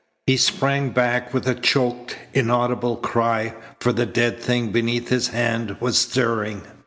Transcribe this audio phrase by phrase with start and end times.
[0.25, 5.75] He sprang back with a choked, inaudible cry, for the dead thing beneath his hand
[5.79, 6.63] was stirring.